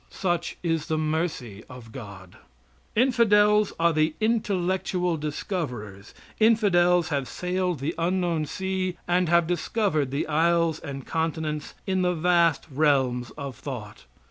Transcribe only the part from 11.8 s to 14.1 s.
in the vast realms of thought.